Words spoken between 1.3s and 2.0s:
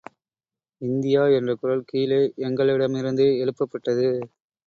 என்ற குரல்